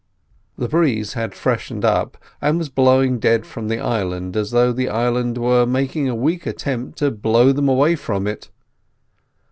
The 0.57 0.67
breeze 0.67 1.13
had 1.13 1.35
freshened 1.35 1.85
up, 1.85 2.17
and 2.41 2.57
was 2.57 2.69
blowing 2.69 3.19
dead 3.19 3.45
from 3.45 3.67
the 3.67 3.77
island, 3.77 4.35
as 4.35 4.49
though 4.49 4.71
the 4.73 4.89
island 4.89 5.37
were 5.37 5.67
making 5.67 6.09
a 6.09 6.15
weak 6.15 6.47
attempt 6.47 6.97
to 6.97 7.11
blow 7.11 7.51
them 7.51 7.69
away 7.69 7.95
from 7.95 8.25
it. 8.25 8.49